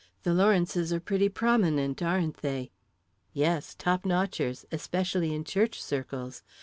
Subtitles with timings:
[0.23, 2.71] The Lawrences are pretty prominent, aren't they?"
[3.33, 6.41] "Yes; top notchers; especially in church circles.